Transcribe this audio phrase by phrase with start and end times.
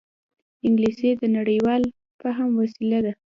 [0.65, 1.83] انګلیسي د نړيوال
[2.21, 3.13] فهم وسیله ده